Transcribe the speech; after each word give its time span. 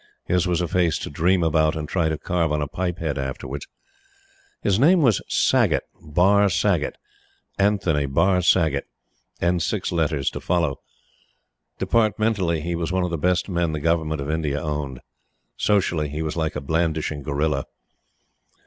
His 0.25 0.47
was 0.47 0.61
a 0.61 0.67
face 0.67 0.97
to 0.97 1.11
dream 1.11 1.43
about 1.43 1.75
and 1.75 1.87
try 1.87 2.09
to 2.09 2.17
carve 2.17 2.51
on 2.51 2.59
a 2.59 2.67
pipe 2.67 2.97
head 2.97 3.19
afterwards. 3.19 3.67
His 4.63 4.79
name 4.79 5.01
was 5.03 5.21
Saggott 5.29 5.83
Barr 6.01 6.49
Saggott 6.49 6.95
Anthony 7.59 8.07
Barr 8.07 8.41
Saggott 8.41 8.85
and 9.39 9.61
six 9.61 9.91
letters 9.91 10.31
to 10.31 10.39
follow. 10.41 10.77
Departmentally, 11.77 12.61
he 12.61 12.73
was 12.73 12.91
one 12.91 13.03
of 13.03 13.11
the 13.11 13.17
best 13.19 13.47
men 13.47 13.73
the 13.73 13.79
Government 13.79 14.21
of 14.21 14.31
India 14.31 14.59
owned. 14.59 15.01
Socially, 15.55 16.09
he 16.09 16.23
was 16.23 16.35
like 16.35 16.55
a 16.55 16.61
blandishing 16.61 17.21
gorilla. 17.21 17.65